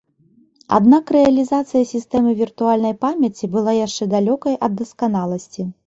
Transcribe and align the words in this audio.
Аднак 0.77 1.05
рэалізацыя 1.15 1.83
сістэмы 1.93 2.31
віртуальнай 2.41 2.97
памяці 3.07 3.53
была 3.55 3.79
яшчэ 3.85 4.13
далёкай 4.19 4.53
ад 4.69 4.73
дасканаласці. 4.85 5.73